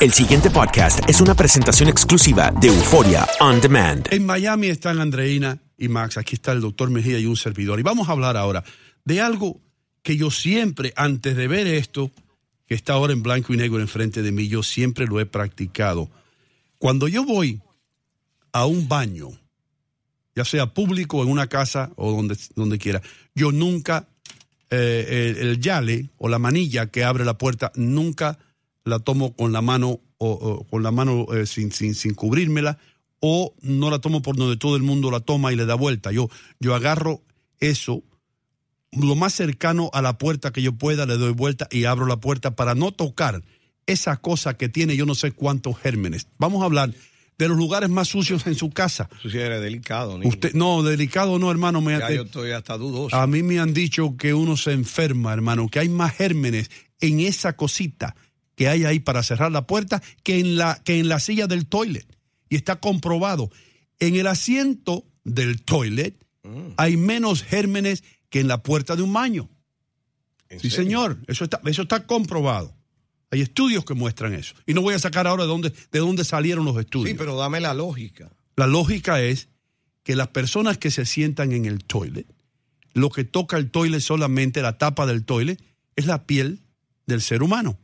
El 0.00 0.12
siguiente 0.12 0.50
podcast 0.50 1.00
es 1.08 1.20
una 1.20 1.34
presentación 1.34 1.88
exclusiva 1.88 2.52
de 2.60 2.68
Euforia 2.68 3.26
On 3.40 3.60
Demand. 3.60 4.06
En 4.12 4.24
Miami 4.24 4.68
están 4.68 5.00
Andreina 5.00 5.58
y 5.76 5.88
Max, 5.88 6.16
aquí 6.16 6.36
está 6.36 6.52
el 6.52 6.60
doctor 6.60 6.88
Mejía 6.90 7.18
y 7.18 7.26
un 7.26 7.36
servidor. 7.36 7.80
Y 7.80 7.82
vamos 7.82 8.08
a 8.08 8.12
hablar 8.12 8.36
ahora 8.36 8.62
de 9.04 9.20
algo 9.20 9.60
que 10.02 10.16
yo 10.16 10.30
siempre, 10.30 10.92
antes 10.96 11.36
de 11.36 11.48
ver 11.48 11.66
esto, 11.66 12.12
que 12.66 12.74
está 12.74 12.92
ahora 12.92 13.12
en 13.12 13.22
blanco 13.22 13.52
y 13.52 13.56
negro 13.56 13.80
enfrente 13.80 14.22
de 14.22 14.30
mí, 14.30 14.46
yo 14.46 14.62
siempre 14.62 15.06
lo 15.06 15.18
he 15.18 15.26
practicado. 15.26 16.08
Cuando 16.78 17.08
yo 17.08 17.24
voy 17.24 17.60
a 18.52 18.66
un 18.66 18.88
baño, 18.88 19.30
ya 20.36 20.44
sea 20.44 20.72
público 20.72 21.22
en 21.22 21.30
una 21.30 21.48
casa 21.48 21.90
o 21.96 22.12
donde, 22.12 22.36
donde 22.54 22.78
quiera, 22.78 23.02
yo 23.34 23.50
nunca, 23.50 24.08
eh, 24.70 25.34
el 25.38 25.60
yale 25.60 26.10
o 26.18 26.28
la 26.28 26.38
manilla 26.38 26.86
que 26.86 27.02
abre 27.02 27.24
la 27.24 27.38
puerta, 27.38 27.72
nunca 27.74 28.38
la 28.84 28.98
tomo 28.98 29.34
con 29.34 29.52
la 29.52 29.62
mano 29.62 30.00
o, 30.18 30.30
o 30.30 30.64
con 30.64 30.82
la 30.82 30.90
mano 30.90 31.26
eh, 31.34 31.46
sin, 31.46 31.72
sin, 31.72 31.94
sin 31.94 32.14
cubrírmela 32.14 32.78
o 33.20 33.54
no 33.62 33.88
la 33.88 34.00
tomo 34.00 34.20
por 34.20 34.36
donde 34.36 34.56
todo 34.56 34.76
el 34.76 34.82
mundo 34.82 35.10
la 35.10 35.20
toma 35.20 35.52
y 35.52 35.56
le 35.56 35.64
da 35.64 35.76
vuelta. 35.76 36.10
Yo, 36.10 36.28
yo 36.58 36.74
agarro 36.74 37.22
eso 37.60 38.02
lo 38.90 39.14
más 39.14 39.32
cercano 39.32 39.90
a 39.94 40.02
la 40.02 40.18
puerta 40.18 40.52
que 40.52 40.60
yo 40.60 40.72
pueda, 40.72 41.06
le 41.06 41.16
doy 41.16 41.32
vuelta 41.32 41.66
y 41.70 41.84
abro 41.84 42.06
la 42.06 42.18
puerta 42.18 42.56
para 42.56 42.74
no 42.74 42.92
tocar 42.92 43.42
esa 43.86 44.16
cosa 44.18 44.56
que 44.56 44.68
tiene 44.68 44.96
yo 44.96 45.06
no 45.06 45.14
sé 45.14 45.32
cuántos 45.32 45.78
gérmenes. 45.78 46.26
Vamos 46.38 46.62
a 46.62 46.66
hablar 46.66 46.92
de 47.38 47.48
los 47.48 47.56
lugares 47.56 47.88
más 47.88 48.08
sucios 48.08 48.46
en 48.46 48.54
su 48.54 48.70
casa. 48.70 49.08
Eso 49.20 49.30
sí 49.30 49.38
era 49.38 49.58
delicado, 49.60 50.18
niño. 50.18 50.28
Usted, 50.28 50.52
no, 50.54 50.82
delicado 50.82 51.38
no, 51.38 51.50
hermano. 51.50 51.80
Me, 51.80 51.98
Ya 51.98 52.10
yo 52.10 52.22
estoy 52.22 52.50
hasta 52.50 52.76
dudoso. 52.76 53.16
a 53.16 53.26
mí 53.26 53.42
me 53.42 53.58
han 53.58 53.72
dicho 53.72 54.16
que 54.16 54.34
uno 54.34 54.56
se 54.56 54.72
enferma, 54.72 55.32
hermano, 55.32 55.68
que 55.68 55.78
hay 55.78 55.88
más 55.88 56.14
gérmenes 56.14 56.70
en 57.00 57.20
esa 57.20 57.56
cosita 57.56 58.14
que 58.54 58.68
hay 58.68 58.84
ahí 58.84 59.00
para 59.00 59.22
cerrar 59.22 59.50
la 59.52 59.66
puerta 59.66 60.02
que 60.22 60.38
en 60.38 60.56
la, 60.56 60.80
que 60.84 60.98
en 60.98 61.08
la 61.08 61.18
silla 61.20 61.46
del 61.46 61.66
toilet. 61.66 62.06
Y 62.48 62.56
está 62.56 62.76
comprobado. 62.80 63.50
En 63.98 64.16
el 64.16 64.26
asiento 64.26 65.04
del 65.24 65.62
toilet 65.62 66.16
Mm. 66.44 66.72
hay 66.76 66.96
menos 66.96 67.44
gérmenes 67.44 68.02
que 68.28 68.40
en 68.40 68.48
la 68.48 68.64
puerta 68.64 68.96
de 68.96 69.02
un 69.02 69.12
baño. 69.12 69.48
¿En 70.48 70.58
Sí, 70.58 70.70
serio? 70.70 70.84
señor. 70.84 71.18
Eso 71.28 71.44
está, 71.44 71.60
eso 71.66 71.82
está 71.82 72.04
comprobado. 72.04 72.74
Hay 73.30 73.40
estudios 73.42 73.84
que 73.84 73.94
muestran 73.94 74.34
eso. 74.34 74.54
Y 74.66 74.74
no 74.74 74.82
voy 74.82 74.94
a 74.94 74.98
sacar 74.98 75.28
ahora 75.28 75.44
de 75.44 75.48
dónde, 75.48 75.72
de 75.92 75.98
dónde 76.00 76.24
salieron 76.24 76.64
los 76.64 76.76
estudios. 76.78 77.10
Sí, 77.10 77.14
pero 77.16 77.36
dame 77.36 77.60
la 77.60 77.74
lógica. 77.74 78.28
La 78.56 78.66
lógica 78.66 79.22
es 79.22 79.48
que 80.02 80.16
las 80.16 80.28
personas 80.28 80.78
que 80.78 80.90
se 80.90 81.06
sientan 81.06 81.52
en 81.52 81.64
el 81.64 81.84
toilet, 81.84 82.26
lo 82.92 83.08
que 83.10 83.22
toca 83.22 83.56
el 83.56 83.70
toilet 83.70 84.00
solamente, 84.00 84.62
la 84.62 84.78
tapa 84.78 85.06
del 85.06 85.24
toilet, 85.24 85.62
es 85.94 86.06
la 86.06 86.26
piel 86.26 86.58
del 87.06 87.22
ser 87.22 87.42
humano. 87.44 87.78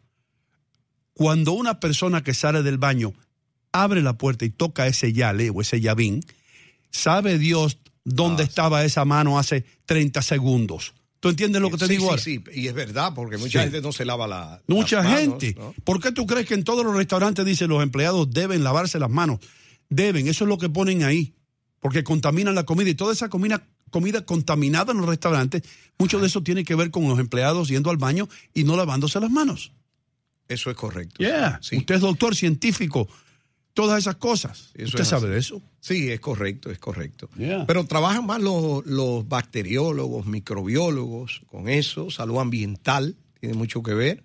Cuando 1.18 1.50
una 1.50 1.80
persona 1.80 2.22
que 2.22 2.32
sale 2.32 2.62
del 2.62 2.78
baño 2.78 3.12
abre 3.72 4.02
la 4.02 4.16
puerta 4.16 4.44
y 4.44 4.50
toca 4.50 4.86
ese 4.86 5.12
yale 5.12 5.50
o 5.50 5.60
ese 5.60 5.80
llavín, 5.80 6.20
sabe 6.92 7.38
Dios 7.38 7.78
dónde 8.04 8.44
estaba 8.44 8.84
esa 8.84 9.04
mano 9.04 9.36
hace 9.36 9.64
30 9.86 10.22
segundos. 10.22 10.94
¿Tú 11.18 11.30
entiendes 11.30 11.60
lo 11.60 11.72
que 11.72 11.76
te 11.76 11.88
sí, 11.88 11.94
digo 11.94 12.04
sí, 12.04 12.08
ahora? 12.10 12.22
sí, 12.22 12.60
y 12.60 12.68
es 12.68 12.72
verdad, 12.72 13.14
porque 13.16 13.36
mucha 13.36 13.62
gente 13.62 13.80
no 13.80 13.90
se 13.90 14.04
lava 14.04 14.28
la. 14.28 14.62
Mucha 14.68 14.98
las 14.98 15.06
manos, 15.06 15.18
gente. 15.18 15.56
¿no? 15.58 15.74
¿Por 15.82 16.00
qué 16.00 16.12
tú 16.12 16.24
crees 16.24 16.46
que 16.46 16.54
en 16.54 16.62
todos 16.62 16.84
los 16.84 16.94
restaurantes 16.94 17.44
dicen 17.44 17.68
los 17.68 17.82
empleados 17.82 18.30
deben 18.30 18.62
lavarse 18.62 19.00
las 19.00 19.10
manos? 19.10 19.40
Deben, 19.90 20.28
eso 20.28 20.44
es 20.44 20.48
lo 20.48 20.56
que 20.56 20.68
ponen 20.68 21.02
ahí, 21.02 21.34
porque 21.80 22.04
contaminan 22.04 22.54
la 22.54 22.62
comida 22.62 22.90
y 22.90 22.94
toda 22.94 23.12
esa 23.12 23.28
comida, 23.28 23.66
comida 23.90 24.24
contaminada 24.24 24.92
en 24.92 24.98
los 24.98 25.08
restaurantes, 25.08 25.62
mucho 25.98 26.20
de 26.20 26.28
eso 26.28 26.44
tiene 26.44 26.62
que 26.62 26.76
ver 26.76 26.92
con 26.92 27.08
los 27.08 27.18
empleados 27.18 27.66
yendo 27.66 27.90
al 27.90 27.96
baño 27.96 28.28
y 28.54 28.62
no 28.62 28.76
lavándose 28.76 29.18
las 29.18 29.32
manos. 29.32 29.72
Eso 30.48 30.70
es 30.70 30.76
correcto. 30.76 31.16
Yeah. 31.18 31.58
Sí. 31.62 31.76
Usted 31.76 31.96
es 31.96 32.00
doctor 32.00 32.34
científico, 32.34 33.08
todas 33.74 34.00
esas 34.00 34.16
cosas. 34.16 34.70
Eso 34.74 34.86
Usted 34.86 35.02
es 35.02 35.08
sabe 35.08 35.28
de 35.28 35.38
eso. 35.38 35.62
Sí, 35.80 36.10
es 36.10 36.20
correcto, 36.20 36.70
es 36.70 36.78
correcto. 36.78 37.28
Yeah. 37.36 37.66
Pero 37.66 37.84
trabajan 37.84 38.26
más 38.26 38.40
los, 38.40 38.84
los 38.86 39.28
bacteriólogos, 39.28 40.26
microbiólogos 40.26 41.42
con 41.46 41.68
eso, 41.68 42.10
salud 42.10 42.38
ambiental, 42.38 43.16
tiene 43.40 43.54
mucho 43.54 43.82
que 43.82 43.94
ver. 43.94 44.24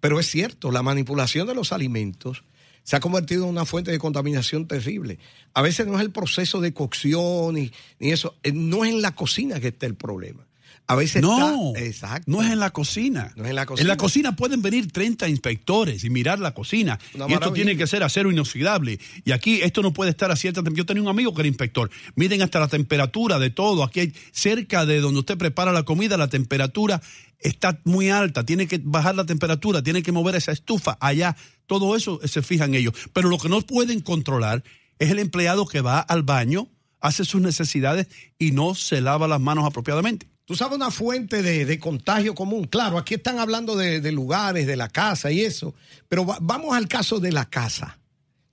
Pero 0.00 0.20
es 0.20 0.26
cierto, 0.28 0.70
la 0.70 0.82
manipulación 0.82 1.46
de 1.46 1.54
los 1.54 1.72
alimentos 1.72 2.44
se 2.82 2.96
ha 2.96 3.00
convertido 3.00 3.44
en 3.44 3.50
una 3.50 3.64
fuente 3.64 3.90
de 3.90 3.98
contaminación 3.98 4.68
terrible. 4.68 5.18
A 5.54 5.62
veces 5.62 5.86
no 5.86 5.94
es 5.94 6.02
el 6.02 6.10
proceso 6.10 6.60
de 6.60 6.74
cocción 6.74 7.54
ni, 7.54 7.72
ni 7.98 8.12
eso, 8.12 8.36
eh, 8.42 8.52
no 8.52 8.84
es 8.84 8.92
en 8.92 9.00
la 9.00 9.14
cocina 9.14 9.58
que 9.58 9.68
está 9.68 9.86
el 9.86 9.94
problema. 9.94 10.46
A 10.86 10.94
veces 10.96 11.22
No, 11.22 11.72
está. 11.74 11.80
Exacto. 11.86 12.30
no 12.30 12.42
es 12.42 12.50
en 12.50 12.60
la 12.60 12.70
cocina. 12.70 13.32
No 13.36 13.44
es 13.44 13.50
en 13.50 13.56
la 13.56 13.62
En 13.62 13.68
cocina. 13.68 13.88
la 13.88 13.96
cocina 13.96 14.36
pueden 14.36 14.60
venir 14.62 14.90
30 14.92 15.28
inspectores 15.28 16.04
y 16.04 16.10
mirar 16.10 16.38
la 16.40 16.52
cocina. 16.52 16.98
Una 17.14 17.26
y 17.28 17.32
esto 17.32 17.52
tiene 17.52 17.76
que 17.76 17.86
ser 17.86 18.02
acero 18.02 18.30
inoxidable. 18.30 18.98
Y 19.24 19.32
aquí 19.32 19.60
esto 19.62 19.80
no 19.82 19.92
puede 19.92 20.10
estar 20.10 20.30
a 20.30 20.36
cierta 20.36 20.62
tem- 20.62 20.74
Yo 20.74 20.84
tenía 20.86 21.02
un 21.02 21.08
amigo 21.08 21.32
que 21.34 21.40
era 21.42 21.48
inspector. 21.48 21.90
Miren 22.16 22.42
hasta 22.42 22.60
la 22.60 22.68
temperatura 22.68 23.38
de 23.38 23.50
todo. 23.50 23.82
Aquí 23.84 24.00
hay 24.00 24.14
cerca 24.32 24.84
de 24.86 25.00
donde 25.00 25.20
usted 25.20 25.38
prepara 25.38 25.72
la 25.72 25.84
comida, 25.84 26.16
la 26.16 26.28
temperatura 26.28 27.00
está 27.38 27.78
muy 27.84 28.10
alta. 28.10 28.44
Tiene 28.44 28.66
que 28.66 28.80
bajar 28.82 29.14
la 29.14 29.24
temperatura, 29.26 29.82
tiene 29.82 30.02
que 30.02 30.12
mover 30.12 30.34
esa 30.34 30.52
estufa 30.52 30.96
allá. 31.00 31.36
Todo 31.66 31.96
eso 31.96 32.20
se 32.24 32.42
fijan 32.42 32.74
ellos. 32.74 32.94
Pero 33.12 33.28
lo 33.30 33.38
que 33.38 33.48
no 33.48 33.60
pueden 33.62 34.00
controlar 34.00 34.62
es 34.98 35.10
el 35.10 35.18
empleado 35.18 35.66
que 35.66 35.80
va 35.80 35.98
al 36.00 36.22
baño, 36.22 36.68
hace 37.00 37.24
sus 37.24 37.40
necesidades 37.40 38.06
y 38.38 38.52
no 38.52 38.74
se 38.74 39.00
lava 39.00 39.28
las 39.28 39.40
manos 39.40 39.64
apropiadamente. 39.66 40.26
Tú 40.44 40.54
sabes 40.56 40.76
una 40.76 40.90
fuente 40.90 41.42
de, 41.42 41.64
de 41.64 41.78
contagio 41.78 42.34
común. 42.34 42.64
Claro, 42.64 42.98
aquí 42.98 43.14
están 43.14 43.38
hablando 43.38 43.76
de, 43.76 44.00
de 44.00 44.12
lugares, 44.12 44.66
de 44.66 44.76
la 44.76 44.88
casa 44.88 45.30
y 45.30 45.40
eso, 45.40 45.74
pero 46.08 46.24
va- 46.26 46.38
vamos 46.40 46.76
al 46.76 46.88
caso 46.88 47.20
de 47.20 47.32
la 47.32 47.44
casa, 47.48 47.98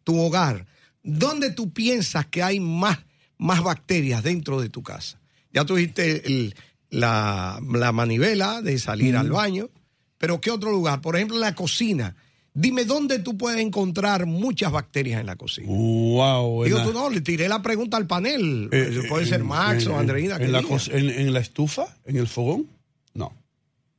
tu 0.04 0.20
hogar. 0.20 0.68
¿Dónde 1.04 1.52
tú 1.52 1.72
piensas 1.74 2.28
que 2.28 2.44
hay 2.44 2.60
más, 2.60 3.00
más 3.38 3.62
bacterias 3.64 4.24
dentro 4.24 4.62
de 4.62 4.70
tu 4.70 4.84
casa? 4.84 5.20
Ya 5.52 5.66
tuviste 5.66 6.28
el- 6.28 6.56
la, 6.90 7.60
la 7.74 7.92
manivela 7.92 8.62
de 8.62 8.78
salir 8.78 9.16
al 9.18 9.32
baño, 9.32 9.70
pero 10.18 10.42
¿qué 10.42 10.52
otro 10.52 10.72
lugar? 10.72 11.02
Por 11.02 11.16
ejemplo, 11.16 11.38
la 11.38 11.56
cocina. 11.56 12.16
Dime 12.54 12.84
dónde 12.84 13.20
tú 13.20 13.38
puedes 13.38 13.62
encontrar 13.62 14.26
muchas 14.26 14.72
bacterias 14.74 15.22
en 15.22 15.26
la 15.28 15.38
cocina. 15.38 15.68
Wow. 15.70 16.66
Digo, 16.66 16.80
en 16.80 16.86
tú 16.86 16.92
no, 16.94 17.10
le 17.10 17.22
tiré 17.22 17.48
la 17.48 17.62
pregunta 17.62 17.96
al 17.96 18.08
panel. 18.08 18.68
eh, 18.74 19.04
Puede 19.08 19.26
ser 19.26 19.44
Max 19.44 19.86
en- 19.86 19.92
o 19.92 19.98
Andreina. 20.00 20.36
En 20.36 20.52
la, 20.52 20.60
diga. 20.60 20.70
cos- 20.70 20.92
en, 20.94 21.10
en 21.10 21.32
la 21.34 21.40
estufa, 21.40 21.96
en 22.06 22.18
el 22.18 22.28
fogón, 22.28 22.68
no. 23.14 23.34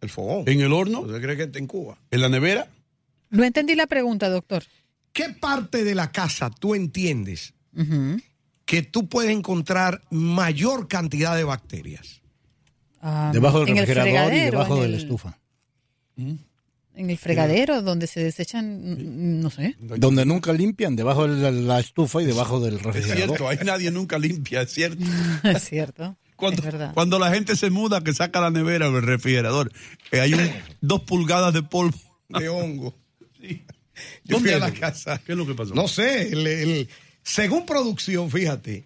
El 0.02 0.10
fogón. 0.10 0.44
En 0.46 0.60
el 0.60 0.72
horno, 0.72 1.00
¿Usted 1.00 1.22
cree 1.22 1.36
que 1.36 1.44
está 1.44 1.58
en 1.58 1.66
Cuba? 1.66 1.96
en 2.10 2.20
la 2.20 2.28
nevera. 2.28 2.68
No 3.30 3.42
entendí 3.44 3.74
la 3.74 3.86
pregunta, 3.86 4.28
doctor. 4.28 4.64
¿Qué 5.14 5.30
parte 5.30 5.84
de 5.84 5.94
la 5.94 6.12
casa 6.12 6.50
tú 6.50 6.74
entiendes 6.74 7.54
que 8.66 8.82
tú 8.82 9.08
puedes 9.08 9.30
encontrar 9.30 10.02
mayor 10.10 10.88
cantidad 10.88 11.34
de 11.36 11.44
bacterias? 11.44 12.20
Ah, 13.00 13.30
Debajo 13.32 13.64
del 13.64 13.76
refrigerador 13.76 14.32
y 14.34 14.40
debajo 14.40 14.74
de 14.76 14.88
la 14.88 14.96
el- 14.96 15.02
estufa. 15.02 15.38
En 16.94 17.08
el 17.08 17.16
fregadero, 17.16 17.80
donde 17.82 18.06
se 18.06 18.20
desechan, 18.22 19.40
no 19.40 19.48
sé. 19.50 19.76
Donde 19.80 20.24
nunca 20.26 20.52
limpian, 20.52 20.94
debajo 20.94 21.26
de 21.26 21.40
la, 21.40 21.50
la 21.50 21.80
estufa 21.80 22.20
y 22.22 22.26
debajo 22.26 22.60
del 22.60 22.74
Es 22.76 22.82
refrigerador. 22.82 23.26
cierto, 23.38 23.48
ahí 23.48 23.58
nadie 23.64 23.90
nunca 23.90 24.18
limpia, 24.18 24.62
es 24.62 24.72
cierto. 24.72 25.02
es 25.44 25.62
cierto. 25.64 26.16
Cuando, 26.36 26.58
es 26.60 26.64
verdad. 26.66 26.92
cuando 26.92 27.18
la 27.18 27.30
gente 27.32 27.56
se 27.56 27.70
muda, 27.70 28.02
que 28.02 28.12
saca 28.12 28.40
la 28.40 28.50
nevera 28.50 28.88
o 28.90 28.96
el 28.98 29.02
refrigerador, 29.04 29.72
eh, 30.10 30.20
hay 30.20 30.34
un, 30.34 30.50
dos 30.80 31.02
pulgadas 31.02 31.54
de 31.54 31.62
polvo. 31.62 31.96
De 32.28 32.48
hongo. 32.48 32.94
Yo 33.40 33.56
¿Dónde 34.36 34.50
fui 34.50 34.56
a 34.56 34.58
la 34.58 34.68
es? 34.68 34.78
casa. 34.80 35.20
¿Qué 35.24 35.32
es 35.32 35.38
lo 35.38 35.46
que 35.46 35.54
pasó? 35.54 35.74
No 35.74 35.86
sé, 35.88 36.28
el- 36.32 36.46
el- 36.46 36.88
según 37.22 37.66
producción, 37.66 38.30
fíjate, 38.30 38.84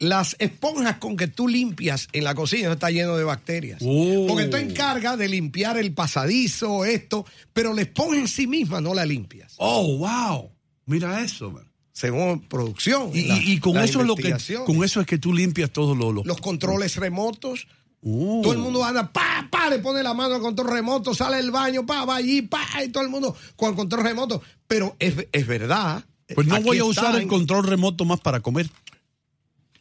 las 0.00 0.34
esponjas 0.40 0.96
con 0.96 1.16
que 1.16 1.28
tú 1.28 1.46
limpias 1.46 2.08
en 2.12 2.24
la 2.24 2.34
cocina 2.34 2.72
está 2.72 2.90
lleno 2.90 3.16
de 3.16 3.22
bacterias. 3.24 3.80
Oh. 3.84 4.24
Porque 4.26 4.46
tú 4.46 4.56
encargas 4.56 5.16
de 5.18 5.28
limpiar 5.28 5.78
el 5.78 5.92
pasadizo, 5.94 6.84
esto, 6.84 7.24
pero 7.52 7.72
la 7.74 7.82
esponja 7.82 8.16
en 8.18 8.26
sí 8.26 8.46
misma 8.48 8.80
no 8.80 8.92
la 8.94 9.04
limpias. 9.06 9.54
Oh, 9.58 9.98
wow. 9.98 10.50
Mira 10.86 11.22
eso, 11.22 11.50
man. 11.52 11.64
Según 11.92 12.40
producción. 12.40 13.10
Y, 13.14 13.24
la- 13.26 13.36
y- 13.36 13.52
y 13.52 13.58
con 13.60 13.76
eso 13.76 14.00
es 14.00 14.06
lo 14.06 14.16
que 14.16 14.34
con 14.64 14.82
eso 14.82 15.00
es 15.02 15.06
que 15.06 15.18
tú 15.18 15.32
limpias 15.34 15.70
todos 15.70 15.96
los, 15.96 16.12
los- 16.14 16.26
los 16.26 16.40
controles 16.40 16.96
remotos. 16.96 17.66
Oh. 18.02 18.40
Todo 18.42 18.54
el 18.54 18.58
mundo 18.58 18.82
anda, 18.82 19.12
pa, 19.12 19.46
pa, 19.50 19.68
le 19.68 19.80
pone 19.80 20.02
la 20.02 20.14
mano 20.14 20.34
al 20.36 20.40
control 20.40 20.70
remoto, 20.70 21.12
sale 21.14 21.36
del 21.36 21.50
baño, 21.50 21.84
pa, 21.84 22.06
va 22.06 22.16
allí, 22.16 22.40
pa, 22.40 22.64
y 22.82 22.88
todo 22.88 23.02
el 23.02 23.10
mundo 23.10 23.36
con 23.56 23.68
el 23.68 23.76
control 23.76 24.02
remoto. 24.04 24.40
Pero 24.66 24.96
es, 24.98 25.14
es 25.30 25.46
verdad. 25.46 26.02
Pues 26.34 26.46
no 26.46 26.58
voy 26.62 26.78
a 26.78 26.84
usar 26.84 27.14
el 27.20 27.26
control 27.26 27.66
remoto 27.66 28.06
más 28.06 28.18
para 28.20 28.40
comer. 28.40 28.70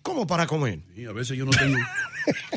¿Cómo 0.10 0.26
para 0.28 0.48
comer? 0.48 0.80
Sí, 0.96 1.06
a 1.06 1.12
veces 1.12 1.38
yo 1.38 1.46
no 1.46 1.52
tengo. 1.52 1.78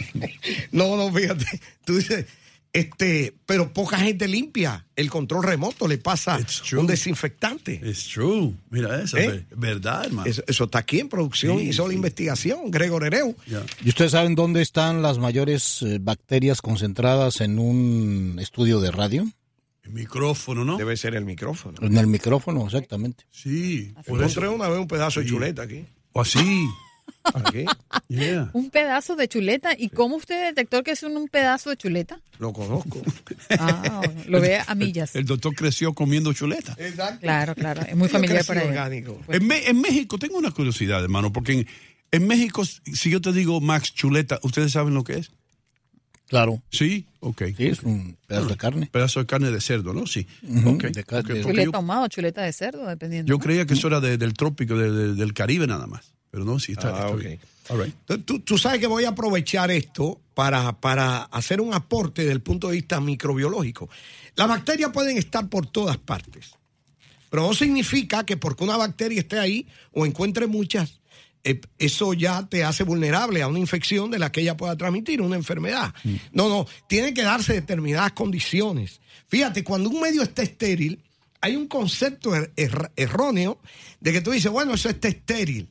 No, 0.73 0.97
no, 0.97 1.13
fíjate. 1.13 1.45
Tú 1.85 1.97
dices, 1.97 2.27
este, 2.73 3.35
pero 3.47 3.73
poca 3.73 3.99
gente 3.99 4.27
limpia 4.29 4.87
el 4.97 5.11
control 5.11 5.45
remoto, 5.45 5.87
le 5.87 5.99
pasa 5.99 6.39
un 6.79 6.87
desinfectante. 6.87 7.81
It's 7.85 8.09
true. 8.09 8.55
Mira 8.71 9.03
eso, 9.03 9.17
¿Eh? 9.19 9.29
ver- 9.29 9.47
verdad, 9.57 10.07
hermano. 10.07 10.29
Eso, 10.29 10.43
eso 10.47 10.65
está 10.65 10.79
aquí 10.79 11.01
en 11.01 11.09
producción, 11.09 11.59
Sí, 11.59 11.69
hizo 11.69 11.85
la 11.85 11.91
sí. 11.91 11.97
investigación, 11.97 12.71
Gregor 12.71 13.05
Hereu. 13.05 13.37
¿Y 13.85 13.89
ustedes 13.91 14.13
saben 14.13 14.35
dónde 14.35 14.63
están 14.63 15.03
las 15.03 15.19
mayores 15.19 15.83
eh, 15.83 15.99
bacterias 16.01 16.61
concentradas 16.63 17.41
en 17.41 17.59
un 17.59 18.39
estudio 18.41 18.81
de 18.81 18.91
radio? 18.91 19.27
El 19.85 19.93
micrófono, 19.93 20.65
¿no? 20.65 20.77
Debe 20.79 20.97
ser 20.97 21.15
el 21.17 21.25
micrófono. 21.25 21.77
En 21.83 21.97
el 21.99 22.07
micrófono, 22.07 22.65
exactamente. 22.67 23.25
Sí. 23.31 23.93
por 24.07 24.19
Encontré 24.21 24.45
eso. 24.47 24.53
una 24.55 24.69
vez 24.69 24.79
un 24.79 24.87
pedazo 24.89 25.21
de 25.21 25.27
chuleta 25.27 25.63
aquí. 25.63 25.85
O 26.13 26.21
así. 26.21 26.67
Aquí. 27.35 27.65
Yeah. 28.09 28.51
Un 28.55 28.71
pedazo 28.71 29.15
de 29.17 29.29
chuleta. 29.29 29.75
¿Y 29.79 29.89
cómo 29.91 30.17
usted 30.17 30.49
detectó 30.49 30.83
que 30.83 30.91
es 30.93 31.03
un, 31.03 31.17
un 31.17 31.29
pedazo 31.29 31.71
de 31.71 31.77
chuleta? 31.77 32.21
Lo 32.39 32.53
conozco. 32.53 33.01
Ah, 33.59 34.01
lo 34.29 34.41
ve 34.41 34.61
a 34.67 34.75
millas. 34.75 35.15
El 35.15 35.25
doctor 35.27 35.55
creció 35.55 35.93
comiendo 35.95 36.33
chuleta. 36.33 36.75
Exacto. 36.79 37.21
Claro, 37.21 37.55
claro. 37.55 37.83
Es 37.83 37.95
muy 37.97 38.09
familiar 38.09 38.45
para 38.47 38.63
él. 38.63 38.69
orgánico. 38.69 39.21
En, 39.29 39.51
en 39.53 39.81
México, 39.81 40.19
tengo 40.19 40.39
una 40.39 40.51
curiosidad, 40.53 41.03
hermano, 41.03 41.33
porque 41.33 41.53
en, 41.53 41.67
en 42.13 42.27
México, 42.27 42.65
si 42.65 43.11
yo 43.11 43.21
te 43.21 43.33
digo 43.33 43.61
Max 43.61 43.93
Chuleta, 43.95 44.39
¿ustedes 44.43 44.73
saben 44.73 44.95
lo 44.95 45.05
que 45.05 45.15
es? 45.19 45.31
Claro. 46.29 46.63
Sí, 46.71 47.07
ok. 47.21 47.43
Sí, 47.57 47.67
es 47.67 47.83
un 47.83 48.17
pedazo 48.27 48.49
de 48.49 48.57
carne. 48.57 48.87
Pedazo 48.91 49.21
de 49.21 49.27
carne 49.27 49.51
de 49.51 49.61
cerdo, 49.61 49.93
¿no? 49.93 50.07
Sí. 50.07 50.27
Ok, 50.65 50.85
de 50.85 51.05
carne. 51.05 51.43
Chuleta 51.43 51.77
ahumada 51.77 52.03
o 52.05 52.09
chuleta 52.09 52.43
de 52.43 52.53
cerdo, 52.55 52.87
dependiendo. 52.87 53.29
yo 53.29 53.37
¿no? 53.37 53.45
creía 53.45 53.67
que 53.67 53.75
eso 53.75 53.89
era 53.89 54.01
de- 54.01 54.17
del 54.17 54.33
trópico, 54.33 54.77
de- 54.79 54.91
de- 54.91 55.15
del 55.15 55.35
Caribe 55.35 55.67
nada 55.67 55.87
más. 55.87 56.15
Pero 56.33 56.45
no, 56.47 56.59
sí, 56.59 56.73
está, 56.73 56.89
Ah, 56.89 57.05
está 57.11 57.15
bien. 57.17 57.39
All 57.69 57.85
right. 57.85 57.95
Tú- 58.41 58.59
sabes 58.59 58.81
que 58.81 58.87
voy 58.89 59.05
a 59.05 59.11
aprovechar 59.11 59.71
esto 59.71 60.19
para, 60.35 60.81
para 60.81 61.25
hacer 61.25 61.61
un 61.61 61.75
aporte 61.75 62.23
desde 62.23 62.33
el 62.33 62.41
punto 62.41 62.69
de 62.71 62.77
vista 62.77 63.01
microbiológico. 63.01 63.89
Las 64.35 64.49
bacterias 64.49 64.91
pueden 64.93 65.19
estar 65.19 65.49
por 65.51 65.67
todas 65.67 65.99
partes, 65.99 66.53
pero 67.31 67.43
no 67.47 67.53
significa 67.55 68.25
que 68.25 68.39
porque 68.39 68.65
una 68.65 68.79
bacteria 68.79 69.21
esté 69.21 69.39
ahí 69.39 69.67
o 69.93 70.07
encuentre 70.07 70.47
muchas, 70.47 71.01
eh, 71.45 71.61
eso 71.79 72.15
ya 72.15 72.47
te 72.49 72.65
hace 72.65 72.83
vulnerable 72.83 73.43
a 73.43 73.49
una 73.49 73.59
infección 73.59 74.11
de 74.11 74.19
la 74.19 74.33
que 74.33 74.41
ella 74.41 74.57
pueda 74.57 74.75
transmitir, 74.77 75.21
una 75.21 75.37
enfermedad. 75.37 75.95
No, 76.33 76.49
no, 76.49 76.67
tienen 76.89 77.13
que 77.13 77.23
darse 77.23 77.53
determinadas 77.53 78.13
condiciones. 78.13 79.01
Fíjate, 79.29 79.63
cuando 79.63 79.91
un 79.91 80.01
medio 80.01 80.23
está 80.23 80.43
estéril, 80.43 80.99
hay 81.43 81.57
un 81.57 81.69
concepto 81.69 82.35
er- 82.35 82.53
er- 82.57 82.91
erróneo 82.97 83.59
de 84.01 84.13
que 84.13 84.21
tú 84.23 84.31
dices, 84.31 84.51
bueno, 84.51 84.73
eso 84.75 84.89
está 84.89 85.09
estéril 85.09 85.69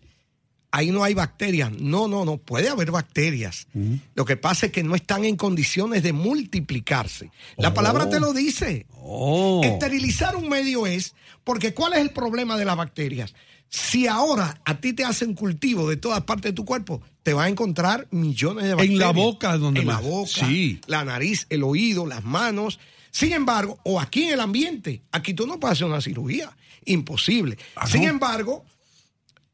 ahí 0.72 0.92
no 0.92 1.04
hay 1.04 1.14
bacterias. 1.14 1.72
No, 1.80 2.08
no, 2.08 2.26
no, 2.26 2.38
puede 2.38 2.70
haber 2.70 2.92
bacterias. 2.92 3.68
Lo 4.16 4.26
que 4.26 4.38
pasa 4.38 4.68
es 4.68 4.72
que 4.72 4.84
no 4.84 4.96
están 4.96 5.26
en 5.26 5.36
condiciones 5.36 6.04
de 6.04 6.14
multiplicarse. 6.14 7.32
La 7.58 7.74
palabra 7.74 8.10
te 8.10 8.20
lo 8.20 8.34
dice. 8.34 8.86
Oh. 9.04 9.62
Esterilizar 9.64 10.36
un 10.36 10.50
medio 10.50 10.86
es, 10.88 11.14
porque 11.44 11.74
¿cuál 11.74 11.94
es 11.94 12.00
el 12.00 12.12
problema 12.12 12.58
de 12.58 12.66
las 12.66 12.78
bacterias? 12.78 13.34
Si 13.70 14.06
ahora 14.08 14.60
a 14.66 14.80
ti 14.82 14.92
te 14.94 15.06
hacen 15.06 15.34
cultivo 15.34 15.90
de 15.90 15.96
todas 15.96 16.22
partes 16.24 16.52
de 16.52 16.54
tu 16.54 16.66
cuerpo, 16.66 17.02
te 17.24 17.34
vas 17.34 17.46
a 17.46 17.50
encontrar 17.50 18.08
millones 18.12 18.66
de 18.66 18.72
En 18.72 18.78
bacterias. 18.78 19.00
la 19.00 19.12
boca 19.12 19.58
donde 19.58 19.80
En 19.82 19.88
más. 19.88 20.02
la 20.04 20.10
boca, 20.10 20.30
Sí. 20.48 20.82
la 20.88 21.06
nariz, 21.06 21.46
el 21.50 21.64
oído, 21.64 22.06
las 22.06 22.24
manos. 22.26 22.80
Sin 23.12 23.32
embargo, 23.34 23.80
o 23.84 24.00
aquí 24.02 24.24
en 24.24 24.34
el 24.34 24.40
ambiente, 24.42 25.02
aquí 25.12 25.34
tú 25.34 25.48
no 25.48 25.60
puedes 25.60 25.78
hacer 25.78 25.88
una 25.88 26.02
cirugía. 26.02 26.52
Imposible. 26.86 27.58
Ah, 27.76 27.88
Sin 27.88 28.04
¿no? 28.04 28.10
embargo, 28.10 28.66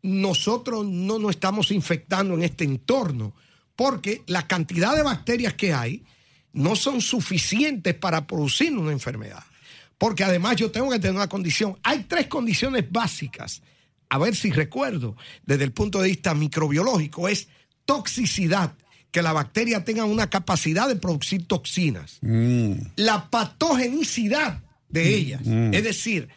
nosotros 0.08 0.86
no 0.86 1.20
nos 1.20 1.32
estamos 1.32 1.72
infectando 1.72 2.34
en 2.34 2.44
este 2.44 2.64
entorno 2.64 3.34
porque 3.76 4.24
la 4.26 4.48
cantidad 4.48 4.96
de 4.96 5.04
bacterias 5.04 5.54
que 5.54 5.74
hay 5.74 6.04
no 6.54 6.76
son 6.76 7.02
suficientes 7.02 7.94
para 7.94 8.26
producir 8.26 8.76
una 8.76 8.92
enfermedad. 8.92 9.44
Porque 9.98 10.24
además 10.24 10.56
yo 10.56 10.72
tengo 10.72 10.90
que 10.90 11.00
tener 11.00 11.16
una 11.16 11.28
condición. 11.28 11.78
Hay 11.84 12.06
tres 12.08 12.28
condiciones 12.28 12.90
básicas. 12.90 13.62
A 14.10 14.18
ver 14.18 14.36
si 14.36 14.52
recuerdo, 14.52 15.18
desde 15.46 15.66
el 15.66 15.74
punto 15.74 16.02
de 16.02 16.08
vista 16.08 16.34
microbiológico, 16.34 17.28
es 17.28 17.50
toxicidad, 17.86 18.74
que 19.12 19.22
la 19.22 19.34
bacteria 19.34 19.84
tenga 19.84 20.06
una 20.06 20.30
capacidad 20.30 20.88
de 20.88 20.96
producir 20.96 21.48
toxinas. 21.48 22.20
La 22.96 23.30
patogenicidad 23.30 24.64
de 24.90 25.16
ellas, 25.16 25.42
es 25.46 25.84
decir, 25.84 26.30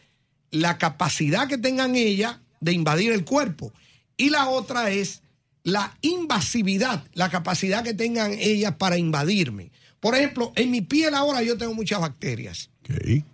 la 0.50 0.78
capacidad 0.78 1.46
que 1.48 1.58
tengan 1.58 1.94
ellas 1.94 2.38
de 2.60 2.72
invadir 2.72 3.12
el 3.12 3.24
cuerpo. 3.24 3.72
Y 4.16 4.30
la 4.30 4.48
otra 4.48 4.90
es 4.90 5.22
la 5.64 5.96
invasividad, 6.02 7.04
la 7.14 7.30
capacidad 7.30 7.82
que 7.82 7.94
tengan 7.94 8.32
ellas 8.32 8.74
para 8.76 8.98
invadirme. 8.98 9.70
Por 9.98 10.14
ejemplo, 10.14 10.52
en 10.56 10.70
mi 10.70 10.80
piel 10.80 11.14
ahora 11.14 11.42
yo 11.42 11.58
tengo 11.58 11.74
muchas 11.74 12.00
bacterias. 12.00 12.70
Ok. 12.82 13.24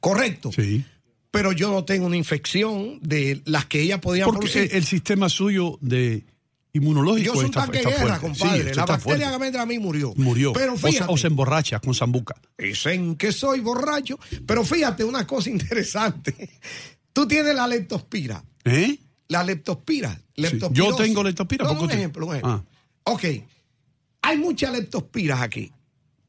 Correcto. 0.00 0.50
Sí. 0.52 0.84
Pero 1.30 1.52
yo 1.52 1.70
no 1.70 1.84
tengo 1.84 2.06
una 2.06 2.16
infección 2.16 3.00
de 3.00 3.42
las 3.44 3.66
que 3.66 3.80
ellas 3.80 4.00
podían 4.00 4.26
Porque 4.26 4.48
producir. 4.50 4.74
el, 4.74 4.84
sistema 4.84 5.28
suyo 5.28 5.78
de 5.80 6.24
inmunológico 6.72 7.26
yo 7.26 7.34
soy 7.34 7.44
un 7.44 7.50
está, 7.50 7.62
tanque 7.62 7.78
de 7.78 7.84
guerra, 7.86 8.20
compadre. 8.20 8.68
Sí, 8.68 8.74
la 8.74 8.86
bacteria 8.86 9.32
que 9.32 9.38
me 9.38 9.46
entra 9.46 9.62
a 9.62 9.66
mí 9.66 9.78
murió. 9.78 10.14
Murió. 10.16 10.52
Pero 10.52 10.74
O 10.74 10.76
fíjate. 10.76 11.12
o, 11.12 11.16
se 11.16 11.26
emborracha 11.26 11.80
con 11.80 11.94
zambuca. 11.94 12.36
Dicen 12.56 13.16
que 13.16 13.32
soy 13.32 13.60
borracho. 13.60 14.18
Pero 14.46 14.64
fíjate 14.64 15.04
una 15.04 15.26
cosa 15.26 15.50
interesante. 15.50 16.50
Tú 17.12 17.26
tienes 17.26 17.54
la 17.54 17.66
leptospira. 17.66 18.44
¿Eh? 18.64 18.98
La 19.28 19.42
leptospira. 19.44 20.20
Yo 20.72 20.94
tengo 20.96 21.22
leptospira. 21.22 21.64
No, 21.64 21.70
¿por 21.70 21.76
no, 21.76 21.82
un 21.82 21.88
qué 21.88 21.94
usted- 21.94 21.98
ejemplo, 21.98 22.26
un 22.26 22.32
ejemplo. 22.36 22.64
Ah. 22.66 23.10
Ok. 23.12 23.24
Hay 24.22 24.38
muchas 24.38 24.72
leptospiras 24.72 25.40
aquí. 25.42 25.72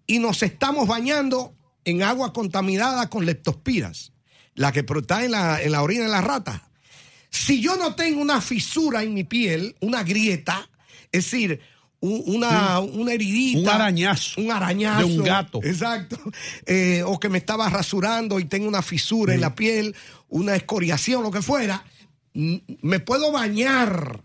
Y 0.07 0.19
nos 0.19 0.43
estamos 0.43 0.87
bañando 0.87 1.55
en 1.85 2.03
agua 2.03 2.33
contaminada 2.33 3.09
con 3.09 3.25
leptospiras. 3.25 4.11
La 4.53 4.71
que 4.71 4.85
está 4.87 5.25
en 5.25 5.31
la, 5.31 5.61
en 5.61 5.71
la 5.71 5.81
orina 5.81 6.03
de 6.03 6.09
la 6.09 6.21
rata. 6.21 6.69
Si 7.29 7.59
yo 7.61 7.75
no 7.75 7.95
tengo 7.95 8.21
una 8.21 8.39
fisura 8.41 9.03
en 9.03 9.13
mi 9.13 9.23
piel, 9.25 9.75
una 9.81 10.03
grieta, 10.03 10.69
es 11.11 11.25
decir, 11.25 11.59
un- 11.99 12.23
una, 12.27 12.79
una 12.79 13.11
heridita. 13.13 13.59
Un 13.59 13.67
arañazo. 13.69 14.41
Un 14.41 14.51
arañazo. 14.51 14.99
De 15.07 15.17
un 15.17 15.23
gato. 15.23 15.59
Exacto. 15.63 16.17
Eh, 16.65 17.03
o 17.05 17.19
que 17.19 17.27
me 17.29 17.37
estaba 17.39 17.69
rasurando 17.69 18.39
y 18.39 18.45
tengo 18.45 18.67
una 18.67 18.81
fisura 18.81 19.33
en 19.33 19.41
la 19.41 19.53
piel, 19.55 19.95
una 20.29 20.55
escoriación, 20.55 21.23
lo 21.23 21.31
que 21.31 21.41
fuera. 21.41 21.83
Me 22.35 22.99
puedo 22.99 23.31
bañar 23.31 24.21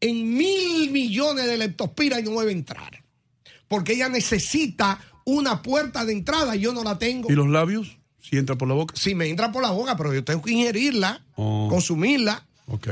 en 0.00 0.34
mil 0.34 0.90
millones 0.90 1.46
de 1.46 1.58
leptospira 1.58 2.18
y 2.18 2.22
no 2.22 2.40
debe 2.40 2.52
entrar. 2.52 3.02
Porque 3.68 3.92
ella 3.92 4.08
necesita 4.08 4.98
una 5.24 5.62
puerta 5.62 6.04
de 6.04 6.12
entrada 6.12 6.56
y 6.56 6.60
yo 6.60 6.72
no 6.72 6.82
la 6.82 6.98
tengo. 6.98 7.30
¿Y 7.30 7.34
los 7.34 7.48
labios? 7.48 7.98
Si 8.20 8.36
entra 8.36 8.56
por 8.56 8.66
la 8.68 8.74
boca. 8.74 8.94
Si 8.96 9.14
me 9.14 9.28
entra 9.28 9.52
por 9.52 9.62
la 9.62 9.70
boca, 9.70 9.96
pero 9.96 10.14
yo 10.14 10.24
tengo 10.24 10.42
que 10.42 10.52
ingerirla, 10.52 11.22
Oh. 11.36 11.68
consumirla. 11.70 12.46
Ok. 12.66 12.88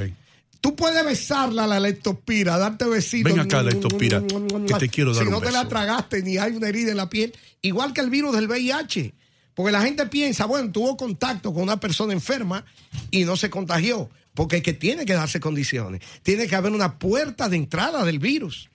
Tú 0.61 0.75
puedes 0.77 1.05
besarla, 1.05 1.67
la 1.67 1.79
leptospira, 1.81 2.59
darte 2.59 2.85
besitos. 2.85 3.33
Ven 3.33 3.41
acá, 3.41 3.63
leptospira, 3.63 4.23
que 4.67 4.75
te 4.75 4.89
quiero 4.89 5.15
dar 5.15 5.23
Si 5.23 5.29
un 5.29 5.33
no 5.33 5.41
te 5.41 5.53
la 5.53 5.67
tragaste 5.69 6.23
ni 6.23 6.37
hay 6.37 6.53
una 6.57 6.69
herida 6.69 6.91
en 6.91 6.97
la 6.97 7.09
piel, 7.09 7.33
igual 7.63 7.93
que 7.93 8.01
el 8.01 8.11
virus 8.11 8.35
del 8.35 8.49
VIH. 8.49 9.15
Porque 9.55 9.73
la 9.73 9.83
gente 9.83 10.07
piensa, 10.07 10.47
bueno, 10.47 10.71
tuvo 10.71 10.97
contacto 10.97 11.53
con 11.55 11.63
una 11.63 11.79
persona 11.81 12.13
enferma 12.13 12.65
y 13.11 13.25
no 13.25 13.37
se 13.37 13.51
contagió. 13.51 14.11
Porque 14.39 14.59
es 14.59 14.63
que 14.63 14.73
tiene 14.73 15.05
que 15.05 15.15
darse 15.15 15.41
condiciones. 15.41 16.01
Tiene 16.23 16.47
que 16.47 16.55
haber 16.55 16.71
una 16.71 16.97
puerta 16.97 17.49
de 17.49 17.57
entrada 17.57 18.05
del 18.05 18.21
virus. 18.21 18.69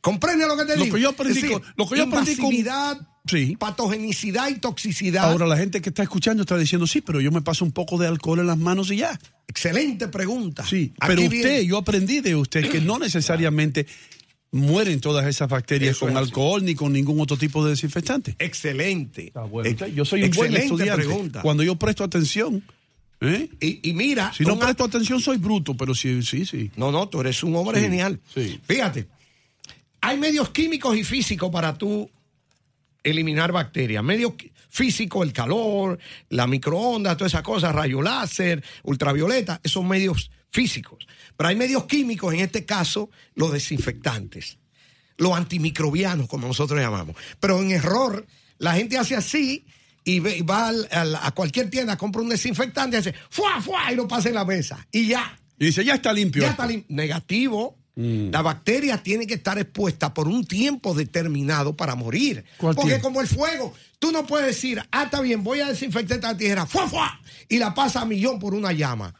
¿Comprende 0.00 0.44
lo 0.44 0.56
que 0.56 0.64
te 0.64 0.76
Lo 0.76 0.82
digo? 0.82 0.96
que 0.96 1.02
yo 1.02 1.10
aprendí 1.10 1.40
decir, 1.40 1.56
lo 1.76 1.88
que 1.88 1.96
yo 1.98 2.02
aprendí 2.02 2.34
con- 2.36 2.52
Sí. 3.28 3.54
patogenicidad 3.56 4.48
y 4.48 4.54
toxicidad. 4.56 5.30
Ahora 5.30 5.46
la 5.46 5.56
gente 5.56 5.80
que 5.80 5.90
está 5.90 6.02
escuchando 6.02 6.42
está 6.42 6.56
diciendo, 6.58 6.88
sí, 6.88 7.00
pero 7.00 7.20
yo 7.20 7.30
me 7.30 7.42
paso 7.42 7.64
un 7.64 7.70
poco 7.70 7.96
de 7.96 8.08
alcohol 8.08 8.40
en 8.40 8.48
las 8.48 8.58
manos 8.58 8.90
y 8.90 8.96
ya. 8.96 9.16
Excelente 9.46 10.08
pregunta. 10.08 10.66
Sí, 10.66 10.92
Aquí 10.98 11.14
pero 11.14 11.28
viene. 11.30 11.36
usted, 11.36 11.60
yo 11.62 11.78
aprendí 11.78 12.18
de 12.20 12.34
usted 12.34 12.68
que 12.68 12.80
no 12.80 12.98
necesariamente 12.98 13.86
mueren 14.50 15.00
todas 15.00 15.26
esas 15.26 15.48
bacterias 15.48 15.92
Eso 15.92 16.00
con 16.06 16.10
es 16.10 16.16
así. 16.16 16.24
alcohol 16.24 16.64
ni 16.64 16.74
con 16.74 16.92
ningún 16.92 17.20
otro 17.20 17.36
tipo 17.36 17.62
de 17.64 17.70
desinfectante. 17.70 18.34
Excelente. 18.40 19.32
Ex- 19.64 19.94
yo 19.94 20.04
soy 20.04 20.24
un 20.24 20.30
buen 20.32 20.56
estudiante. 20.56 21.04
pregunta. 21.04 21.42
Cuando 21.42 21.62
yo 21.62 21.76
presto 21.76 22.02
atención, 22.02 22.64
¿eh? 23.20 23.48
Y, 23.60 23.90
y 23.90 23.92
mira, 23.92 24.32
si 24.32 24.44
no 24.44 24.58
presto 24.58 24.84
atención 24.84 25.20
soy 25.20 25.38
bruto, 25.38 25.76
pero 25.76 25.94
sí, 25.94 26.22
sí, 26.22 26.44
sí. 26.46 26.70
No, 26.76 26.90
no, 26.92 27.08
tú 27.08 27.20
eres 27.20 27.42
un 27.42 27.54
hombre 27.56 27.78
Sí, 27.78 27.84
genial. 27.84 28.20
sí. 28.34 28.60
Fíjate, 28.66 29.08
hay 30.00 30.16
medios 30.18 30.50
químicos 30.50 30.96
y 30.96 31.04
físicos 31.04 31.50
para 31.50 31.76
tú 31.76 32.08
eliminar 33.02 33.52
bacterias. 33.52 34.02
Medio 34.04 34.36
qui- 34.36 34.50
físico, 34.70 35.22
el 35.22 35.32
calor, 35.32 35.98
la 36.28 36.46
microondas, 36.46 37.16
todas 37.16 37.32
esas 37.32 37.42
cosas, 37.42 37.74
rayo 37.74 38.02
láser, 38.02 38.62
ultravioleta, 38.84 39.60
esos 39.62 39.84
medios 39.84 40.30
físicos. 40.50 41.06
Pero 41.36 41.48
hay 41.48 41.56
medios 41.56 41.84
químicos, 41.86 42.32
en 42.34 42.40
este 42.40 42.64
caso, 42.64 43.10
los 43.34 43.52
desinfectantes, 43.52 44.58
los 45.16 45.32
antimicrobianos, 45.32 46.28
como 46.28 46.46
nosotros 46.46 46.80
llamamos. 46.80 47.16
Pero 47.40 47.60
en 47.60 47.70
error, 47.72 48.26
la 48.58 48.74
gente 48.74 48.98
hace 48.98 49.16
así 49.16 49.64
y 50.10 50.20
ve- 50.20 50.38
y 50.38 50.42
va 50.42 50.68
al- 50.68 50.88
al- 50.90 51.16
a 51.16 51.30
cualquier 51.32 51.68
tienda, 51.70 51.96
compra 51.96 52.22
un 52.22 52.28
desinfectante 52.30 52.96
y 52.96 53.00
hace 53.00 53.14
¡fua, 53.30 53.60
fua! 53.60 53.92
y 53.92 53.96
lo 53.96 54.08
pasa 54.08 54.28
en 54.28 54.34
la 54.36 54.44
mesa. 54.44 54.86
Y 54.90 55.08
ya. 55.08 55.38
Y 55.58 55.66
dice, 55.66 55.84
ya 55.84 55.94
está 55.94 56.12
limpio. 56.12 56.42
Ya 56.42 56.50
está 56.50 56.66
lim- 56.66 56.84
negativo. 56.88 57.76
Mm. 57.96 58.30
La 58.30 58.42
bacteria 58.42 59.02
tiene 59.02 59.26
que 59.26 59.34
estar 59.34 59.58
expuesta 59.58 60.14
por 60.14 60.28
un 60.28 60.44
tiempo 60.46 60.94
determinado 60.94 61.76
para 61.76 61.96
morir. 61.96 62.44
¿Cuál 62.56 62.76
Porque 62.76 62.90
tiempo? 62.92 63.08
como 63.08 63.20
el 63.20 63.26
fuego, 63.26 63.74
tú 63.98 64.12
no 64.12 64.24
puedes 64.24 64.46
decir, 64.46 64.80
ah, 64.92 65.02
está 65.04 65.20
bien, 65.20 65.42
voy 65.42 65.60
a 65.60 65.66
desinfectar 65.66 66.16
esta 66.18 66.36
tijera, 66.36 66.64
¡fua, 66.64 66.88
fua! 66.88 67.20
y 67.48 67.58
la 67.58 67.74
pasa 67.74 68.02
a 68.02 68.04
millón 68.04 68.38
por 68.38 68.54
una 68.54 68.72
llama. 68.72 69.12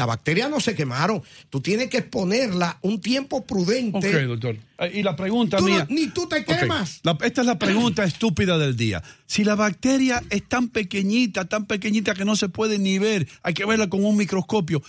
Las 0.00 0.06
bacterias 0.06 0.48
no 0.48 0.60
se 0.60 0.74
quemaron. 0.74 1.22
Tú 1.50 1.60
tienes 1.60 1.90
que 1.90 1.98
exponerla 1.98 2.78
un 2.80 3.02
tiempo 3.02 3.44
prudente. 3.44 3.98
Ok, 3.98 4.22
doctor. 4.28 4.56
Eh, 4.78 4.92
Y 4.94 5.02
la 5.02 5.14
pregunta 5.14 5.58
Tú 5.58 5.68
no- 5.68 5.74
mía. 5.74 5.86
ni 5.90 6.06
tú 6.06 6.26
te 6.26 6.42
quemas. 6.42 7.00
la- 7.02 7.18
esta 7.22 7.42
es 7.42 7.46
la 7.46 7.58
pregunta 7.58 8.02
estúpida 8.04 8.56
del 8.56 8.78
día. 8.78 9.02
Si 9.26 9.44
la 9.44 9.56
bacteria 9.56 10.22
es 10.30 10.48
tan 10.48 10.68
pequeñita, 10.70 11.44
tan 11.50 11.66
pequeñita 11.66 12.14
que 12.14 12.24
no 12.24 12.34
se 12.34 12.48
puede 12.48 12.78
ni 12.78 12.98
ver, 12.98 13.28
hay 13.42 13.52
que 13.52 13.66
verla 13.66 13.90
con 13.90 14.02
un 14.02 14.16
microscopio. 14.16 14.82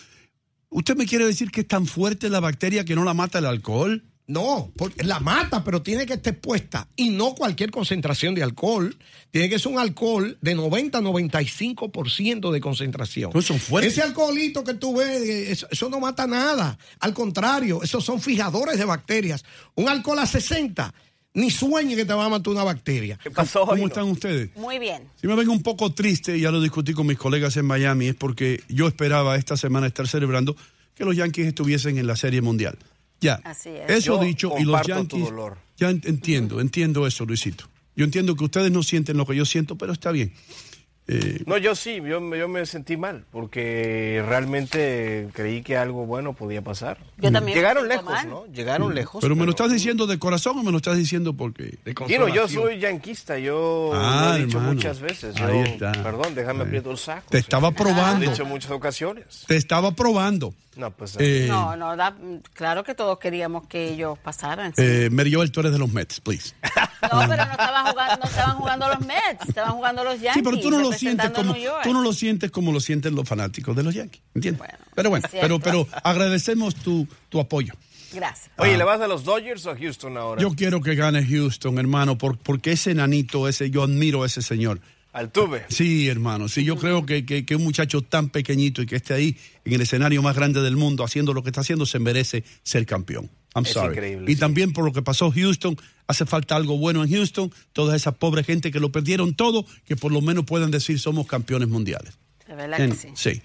¿Usted 0.69 0.95
me 0.95 1.05
quiere 1.05 1.25
decir 1.25 1.51
que 1.51 1.59
es 1.59 1.67
tan 1.67 1.85
fuerte 1.87 2.29
la 2.29 2.39
bacteria 2.39 2.85
que 2.85 2.95
no 2.95 3.03
la 3.03 3.13
mata 3.13 3.39
el 3.39 3.47
alcohol? 3.47 4.05
No, 4.31 4.71
porque 4.77 5.03
la 5.03 5.19
mata, 5.19 5.61
pero 5.61 5.81
tiene 5.81 6.05
que 6.05 6.13
estar 6.13 6.31
expuesta. 6.31 6.87
Y 6.95 7.09
no 7.09 7.35
cualquier 7.35 7.69
concentración 7.69 8.33
de 8.33 8.43
alcohol. 8.43 8.95
Tiene 9.29 9.49
que 9.49 9.59
ser 9.59 9.73
un 9.73 9.79
alcohol 9.79 10.37
de 10.39 10.55
90-95% 10.55 12.49
de 12.49 12.61
concentración. 12.61 13.33
Pues 13.33 13.45
son 13.45 13.59
fuertes. 13.59 13.91
Ese 13.91 14.01
alcoholito 14.01 14.63
que 14.63 14.73
tú 14.75 14.95
ves, 14.95 15.21
eh, 15.21 15.51
eso, 15.51 15.67
eso 15.69 15.89
no 15.89 15.99
mata 15.99 16.27
nada. 16.27 16.77
Al 17.01 17.13
contrario, 17.13 17.83
esos 17.83 18.05
son 18.05 18.21
fijadores 18.21 18.77
de 18.77 18.85
bacterias. 18.85 19.43
Un 19.75 19.89
alcohol 19.89 20.19
a 20.19 20.25
60, 20.25 20.93
ni 21.33 21.51
sueñe 21.51 21.97
que 21.97 22.05
te 22.05 22.13
va 22.13 22.23
a 22.23 22.29
matar 22.29 22.53
una 22.53 22.63
bacteria. 22.63 23.19
¿Qué 23.21 23.31
pasó 23.31 23.65
¿Cómo 23.65 23.85
están 23.85 24.05
ustedes? 24.05 24.55
Muy 24.55 24.79
bien. 24.79 25.09
Si 25.19 25.27
me 25.27 25.35
ven 25.35 25.49
un 25.49 25.61
poco 25.61 25.93
triste, 25.93 26.39
ya 26.39 26.51
lo 26.51 26.61
discutí 26.61 26.93
con 26.93 27.05
mis 27.05 27.17
colegas 27.17 27.57
en 27.57 27.65
Miami, 27.65 28.07
es 28.07 28.15
porque 28.15 28.63
yo 28.69 28.87
esperaba 28.87 29.35
esta 29.35 29.57
semana 29.57 29.87
estar 29.87 30.07
celebrando 30.07 30.55
que 30.95 31.03
los 31.03 31.17
Yankees 31.17 31.47
estuviesen 31.47 31.97
en 31.97 32.07
la 32.07 32.15
Serie 32.15 32.41
Mundial. 32.41 32.77
Ya. 33.21 33.39
Así 33.43 33.69
es. 33.69 33.89
Eso 33.89 34.17
Yo 34.17 34.23
dicho, 34.23 34.51
y 34.59 34.63
los 34.65 34.81
Yankees. 34.85 35.23
dolor. 35.25 35.57
Ya 35.77 35.89
en- 35.89 36.01
entiendo, 36.05 36.59
entiendo 36.59 37.07
eso, 37.07 37.25
Luisito. 37.25 37.65
Yo 37.95 38.03
entiendo 38.05 38.35
que 38.35 38.43
ustedes 38.43 38.71
no 38.71 38.83
sienten 38.83 39.15
lo 39.17 39.25
que 39.25 39.35
yo 39.35 39.45
siento, 39.45 39.77
pero 39.77 39.93
está 39.93 40.11
bien. 40.11 40.33
Eh, 41.07 41.43
No, 41.47 41.57
yo 41.57 41.75
sí, 41.75 41.99
yo, 42.07 42.21
me- 42.21 42.37
yo 42.37 42.47
me 42.47 42.65
sentí 42.65 42.95
mal 42.95 43.25
porque 43.31 44.23
realmente 44.27 45.27
creí 45.33 45.61
que 45.63 45.75
algo 45.75 46.05
bueno 46.05 46.33
podía 46.33 46.61
pasar. 46.61 46.99
Yo 47.17 47.31
también 47.31 47.57
Llegaron 47.57 47.87
lejos, 47.87 48.05
mal. 48.05 48.29
¿no? 48.29 48.45
Llegaron 48.53 48.93
lejos. 48.95 49.19
pero 49.21 49.35
me 49.35 49.43
lo 49.45 49.49
estás 49.51 49.71
diciendo 49.71 50.05
de 50.07 50.19
corazón 50.19 50.59
o 50.59 50.63
me 50.63 50.71
lo 50.71 50.77
estás 50.77 50.97
diciendo 50.97 51.33
porque. 51.33 51.77
Kino, 52.07 52.27
yo 52.29 52.47
soy 52.47 52.79
yanquista, 52.79 53.37
yo 53.39 53.91
Ah, 53.93 54.29
lo 54.29 54.35
he 54.35 54.45
dicho 54.45 54.57
hermano. 54.59 54.75
muchas 54.75 54.99
veces. 54.99 55.35
Ahí 55.37 55.41
Yo, 55.57 55.63
está. 55.63 55.91
Perdón, 55.91 56.35
déjame 56.35 56.61
Ahí. 56.61 56.65
aprieto 56.67 56.91
el 56.91 56.97
saco. 56.97 57.25
Te 57.29 57.39
estaba 57.39 57.69
Lo 57.71 57.75
probando. 57.75 58.25
he 58.25 58.29
dicho 58.29 58.43
en 58.43 58.49
muchas 58.49 58.71
ocasiones. 58.71 59.43
Te 59.47 59.57
estaba 59.57 59.91
probando. 59.93 60.53
No, 60.77 60.89
pues. 60.91 61.15
Eh, 61.19 61.47
No, 61.49 61.75
no, 61.75 61.95
da- 61.97 62.15
claro 62.53 62.83
que 62.83 62.95
todos 62.95 63.19
queríamos 63.19 63.67
que 63.67 63.89
ellos 63.93 64.17
pasaran. 64.19 64.73
sí. 64.75 64.81
Eh, 64.83 65.09
Mary 65.11 65.33
Joel, 65.33 65.51
tú 65.51 65.59
eres 65.59 65.73
de 65.73 65.79
los 65.79 65.91
Mets, 65.91 66.21
please. 66.21 66.53
No, 67.01 67.19
pero 67.27 67.45
no 67.45 67.51
estaban 67.51 67.87
jugando, 67.87 68.17
no 68.17 68.23
estaban 68.29 68.55
jugando 68.57 68.87
los 68.87 68.99
Mets, 69.01 69.49
estaban 69.49 69.73
jugando 69.73 70.03
los 70.03 70.13
Yankees. 70.21 70.33
Sí, 70.35 70.41
pero 70.43 70.59
tú 70.59 70.71
no 70.71 70.79
lo 70.79 70.93
sientes 70.93 71.29
como 71.31 71.53
tú 71.83 71.93
no 71.93 72.01
lo 72.01 72.13
sientes 72.13 72.51
como 72.51 72.71
lo 72.71 72.79
sienten 72.79 73.15
los 73.15 73.27
fanáticos 73.27 73.75
de 73.75 73.83
los 73.83 73.93
Yankees, 73.95 74.21
¿entiendes? 74.33 74.63
pero 74.95 75.09
bueno, 75.09 75.27
pero 75.31 75.59
pero 75.59 75.87
agradecemos 76.03 76.75
tu, 76.75 77.07
tu 77.29 77.39
apoyo. 77.39 77.73
Gracias. 78.13 78.49
Oye. 78.57 78.77
¿le 78.77 78.83
vas 78.83 78.99
a 79.01 79.07
los 79.07 79.23
Dodgers 79.23 79.65
o 79.65 79.71
a 79.71 79.77
Houston 79.77 80.17
ahora? 80.17 80.41
Yo 80.41 80.51
quiero 80.53 80.81
que 80.81 80.95
gane 80.95 81.25
Houston, 81.25 81.77
hermano, 81.79 82.17
por- 82.17 82.37
porque 82.37 82.73
ese 82.73 82.93
nanito, 82.93 83.47
ese 83.47 83.69
yo 83.71 83.83
admiro 83.83 84.23
a 84.23 84.25
ese 84.27 84.41
señor. 84.41 84.79
Altuve. 85.13 85.65
Sí, 85.69 86.07
hermano, 86.07 86.47
sí, 86.47 86.63
yo 86.63 86.77
creo 86.77 87.05
que, 87.05 87.25
que, 87.25 87.45
que 87.45 87.55
un 87.57 87.63
muchacho 87.63 88.01
tan 88.01 88.29
pequeñito 88.29 88.81
y 88.81 88.85
que 88.85 88.95
esté 88.95 89.13
ahí 89.13 89.37
en 89.65 89.73
el 89.73 89.81
escenario 89.81 90.21
más 90.21 90.35
grande 90.35 90.61
del 90.61 90.77
mundo 90.77 91.03
haciendo 91.03 91.33
lo 91.33 91.43
que 91.43 91.49
está 91.49 91.61
haciendo 91.61 91.85
se 91.85 91.99
merece 91.99 92.43
ser 92.63 92.85
campeón. 92.85 93.29
I'm 93.53 93.65
Es 93.65 93.73
sorry. 93.73 93.93
increíble, 93.95 94.31
y 94.31 94.35
sí. 94.35 94.39
también 94.39 94.71
por 94.71 94.85
lo 94.85 94.93
que 94.93 95.01
pasó 95.01 95.29
Houston, 95.29 95.75
hace 96.07 96.25
falta 96.25 96.55
algo 96.55 96.77
bueno 96.77 97.03
en 97.03 97.11
Houston, 97.11 97.51
toda 97.73 97.97
esa 97.97 98.13
pobre 98.13 98.45
gente 98.45 98.71
que 98.71 98.79
lo 98.79 98.93
perdieron 98.93 99.35
todo, 99.35 99.65
que 99.85 99.97
por 99.97 100.13
lo 100.13 100.21
menos 100.21 100.45
puedan 100.45 100.71
decir 100.71 100.97
somos 100.99 101.27
campeones 101.27 101.67
mundiales. 101.67 102.17
De 102.47 102.55
verdad 102.55 102.77
que 102.77 102.83
En- 102.85 102.95
sí. 102.95 103.09
sí. 103.15 103.41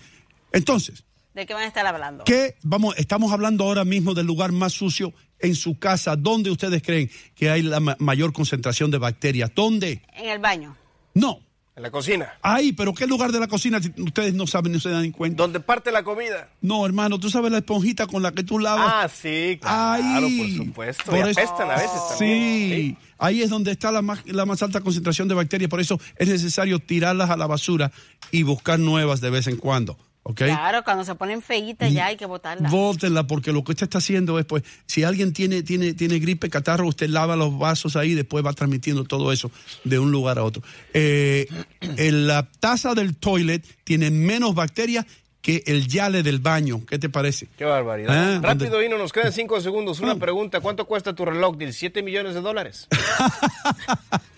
Entonces, 0.52 1.02
¿De 1.34 1.44
qué 1.44 1.52
van 1.52 1.64
a 1.64 1.66
estar 1.66 1.84
hablando? 1.84 2.24
¿qué 2.24 2.54
vamos, 2.62 2.94
estamos 2.96 3.30
hablando 3.32 3.64
ahora 3.64 3.84
mismo 3.84 4.14
del 4.14 4.24
lugar 4.26 4.52
más 4.52 4.72
sucio 4.72 5.12
en 5.40 5.54
su 5.56 5.78
casa? 5.78 6.14
¿Dónde 6.16 6.50
ustedes 6.50 6.80
creen 6.82 7.10
que 7.34 7.50
hay 7.50 7.62
la 7.62 7.78
ma- 7.80 7.96
mayor 7.98 8.32
concentración 8.32 8.90
de 8.92 8.98
bacterias? 8.98 9.50
¿Dónde? 9.54 10.00
En 10.14 10.30
el 10.30 10.38
baño. 10.38 10.74
No. 11.12 11.40
En 11.76 11.82
la 11.82 11.90
cocina. 11.90 12.32
Ahí, 12.40 12.72
pero 12.72 12.94
¿qué 12.94 13.06
lugar 13.06 13.30
de 13.32 13.38
la 13.38 13.48
cocina 13.48 13.82
si 13.82 13.92
ustedes 14.00 14.32
no 14.32 14.46
saben 14.46 14.72
ni 14.72 14.80
se 14.80 14.88
dan 14.88 15.10
cuenta? 15.12 15.42
¿Dónde 15.42 15.60
parte 15.60 15.92
la 15.92 16.02
comida? 16.02 16.48
No, 16.62 16.86
hermano, 16.86 17.20
tú 17.20 17.28
sabes 17.28 17.52
la 17.52 17.58
esponjita 17.58 18.06
con 18.06 18.22
la 18.22 18.32
que 18.32 18.42
tú 18.42 18.58
lavas. 18.58 18.90
Ah, 18.90 19.08
sí, 19.14 19.58
claro, 19.60 20.02
Ahí. 20.26 20.38
por 20.56 20.66
supuesto. 20.66 21.04
Por 21.04 21.18
y 21.18 21.20
eso- 21.30 21.38
apestan 21.40 21.70
a 21.70 21.74
veces 21.74 22.00
Sí, 22.18 22.18
también. 22.18 22.98
ahí 23.18 23.42
es 23.42 23.50
donde 23.50 23.72
está 23.72 23.92
la 23.92 24.00
más, 24.00 24.20
la 24.24 24.46
más 24.46 24.62
alta 24.62 24.80
concentración 24.80 25.28
de 25.28 25.34
bacterias, 25.34 25.68
por 25.68 25.80
eso 25.82 26.00
es 26.16 26.28
necesario 26.28 26.78
tirarlas 26.78 27.28
a 27.28 27.36
la 27.36 27.46
basura 27.46 27.92
y 28.30 28.42
buscar 28.42 28.78
nuevas 28.78 29.20
de 29.20 29.28
vez 29.28 29.46
en 29.46 29.58
cuando, 29.58 29.98
Claro, 30.34 30.82
cuando 30.84 31.04
se 31.04 31.14
ponen 31.14 31.42
feitas 31.42 31.92
ya 31.92 32.06
hay 32.06 32.16
que 32.16 32.26
botarlas. 32.26 32.70
Vótenla 32.70 33.26
porque 33.26 33.52
lo 33.52 33.62
que 33.64 33.72
usted 33.72 33.84
está 33.84 33.98
haciendo 33.98 34.38
es, 34.38 34.44
pues, 34.44 34.62
si 34.86 35.04
alguien 35.04 35.32
tiene, 35.32 35.62
tiene, 35.62 35.94
tiene 35.94 36.18
gripe, 36.18 36.50
catarro, 36.50 36.86
usted 36.86 37.08
lava 37.08 37.36
los 37.36 37.56
vasos 37.58 37.96
ahí 37.96 38.12
y 38.12 38.14
después 38.14 38.44
va 38.44 38.52
transmitiendo 38.52 39.04
todo 39.04 39.32
eso 39.32 39.50
de 39.84 39.98
un 39.98 40.10
lugar 40.10 40.38
a 40.38 40.44
otro. 40.44 40.62
Eh, 40.94 41.46
en 41.80 42.26
la 42.26 42.48
taza 42.60 42.94
del 42.94 43.16
toilet 43.16 43.64
tiene 43.84 44.10
menos 44.10 44.54
bacterias 44.54 45.06
que 45.46 45.62
el 45.66 45.86
yale 45.86 46.24
del 46.24 46.40
baño. 46.40 46.84
¿Qué 46.86 46.98
te 46.98 47.08
parece? 47.08 47.46
Qué 47.56 47.64
barbaridad. 47.64 48.36
Ah, 48.36 48.40
Rápido, 48.42 48.82
Hino, 48.82 48.98
nos 48.98 49.12
quedan 49.12 49.32
cinco 49.32 49.60
segundos. 49.60 50.00
Mm. 50.00 50.04
Una 50.04 50.16
pregunta. 50.16 50.60
¿Cuánto 50.60 50.86
cuesta 50.86 51.14
tu 51.14 51.24
reloj? 51.24 51.56
17 51.56 52.02
millones 52.02 52.34
de 52.34 52.40
dólares. 52.40 52.88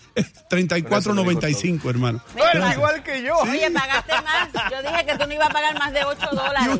34.95, 0.49 1.89
hermano. 1.89 2.21
No 2.35 2.43
eres 2.43 2.53
Gracias. 2.55 2.75
igual 2.75 3.03
que 3.03 3.21
yo. 3.23 3.37
Oye, 3.37 3.71
pagaste 3.71 4.13
más. 4.21 4.71
Yo 4.71 4.81
dije 4.81 5.05
que 5.05 5.17
tú 5.17 5.27
no 5.27 5.33
ibas 5.33 5.49
a 5.49 5.53
pagar 5.53 5.79
más 5.79 5.93
de 5.93 6.03
8 6.03 6.29
dólares. 6.31 6.79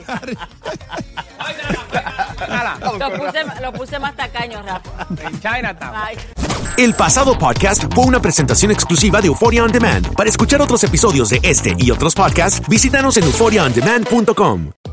Lo 3.00 3.14
puse, 3.18 3.62
lo 3.62 3.74
puse 3.74 4.00
más 4.00 4.16
tacaño, 4.16 4.62
Rafa. 4.62 5.08
En 5.22 5.40
Chinatown. 5.40 5.94
El 6.78 6.94
pasado 6.94 7.38
podcast 7.38 7.84
fue 7.94 8.06
una 8.06 8.22
presentación 8.22 8.72
exclusiva 8.72 9.22
de 9.22 9.28
Euphoria 9.28 9.64
On 9.64 9.72
Demand. 9.72 10.14
Para 10.16 10.30
escuchar 10.30 10.62
otros 10.62 10.84
episodios 10.84 11.30
de 11.30 11.40
este 11.44 11.76
y 11.78 11.92
otros 11.92 12.16
podcasts, 12.16 12.62
visítanos 12.68 13.18
en 13.18 13.26
euphoriaondemand.com. 13.26 14.72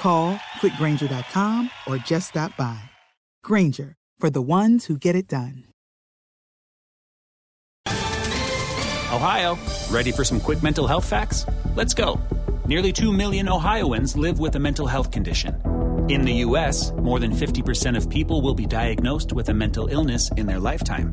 Call 0.00 0.36
quickgranger.com 0.60 1.70
or 1.86 1.98
just 1.98 2.30
stop 2.30 2.56
by. 2.56 2.80
Granger, 3.44 3.96
for 4.18 4.30
the 4.30 4.40
ones 4.40 4.86
who 4.86 4.96
get 4.96 5.14
it 5.14 5.28
done. 5.28 5.64
Ohio, 9.12 9.58
ready 9.90 10.12
for 10.12 10.24
some 10.24 10.40
quick 10.40 10.62
mental 10.62 10.86
health 10.86 11.04
facts? 11.04 11.44
Let's 11.74 11.92
go. 11.92 12.18
Nearly 12.64 12.92
2 12.92 13.12
million 13.12 13.48
Ohioans 13.48 14.16
live 14.16 14.38
with 14.38 14.56
a 14.56 14.58
mental 14.58 14.86
health 14.86 15.10
condition. 15.10 15.60
In 16.08 16.22
the 16.22 16.32
U.S., 16.46 16.92
more 16.92 17.18
than 17.18 17.32
50% 17.32 17.96
of 17.96 18.08
people 18.08 18.40
will 18.40 18.54
be 18.54 18.66
diagnosed 18.66 19.32
with 19.34 19.50
a 19.50 19.54
mental 19.54 19.88
illness 19.88 20.30
in 20.36 20.46
their 20.46 20.60
lifetime. 20.60 21.12